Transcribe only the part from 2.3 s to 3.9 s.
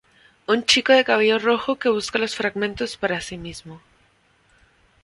fragmentos para sí mismo.